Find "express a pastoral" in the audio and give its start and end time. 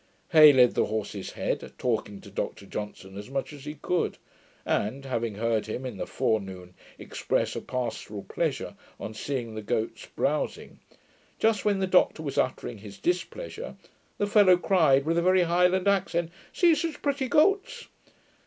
6.97-8.23